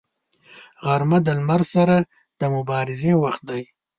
غرمه 0.85 1.19
د 1.23 1.27
لمر 1.37 1.61
سره 1.73 1.95
د 2.39 2.41
مبارزې 2.55 3.13
وخت 3.23 3.41
دی 3.49 3.61